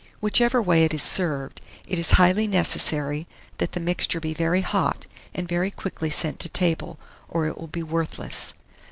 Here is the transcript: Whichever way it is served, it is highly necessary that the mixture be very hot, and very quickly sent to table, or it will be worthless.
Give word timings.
Whichever 0.19 0.63
way 0.63 0.83
it 0.83 0.95
is 0.95 1.03
served, 1.03 1.61
it 1.85 1.99
is 1.99 2.13
highly 2.13 2.47
necessary 2.47 3.27
that 3.59 3.73
the 3.73 3.79
mixture 3.79 4.19
be 4.19 4.33
very 4.33 4.61
hot, 4.61 5.05
and 5.35 5.47
very 5.47 5.69
quickly 5.69 6.09
sent 6.09 6.39
to 6.39 6.49
table, 6.49 6.97
or 7.29 7.45
it 7.45 7.55
will 7.55 7.67
be 7.67 7.83
worthless. 7.83 8.55